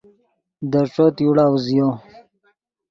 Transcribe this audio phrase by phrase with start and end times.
[0.71, 1.87] دے ݯوت یوڑا اوزیو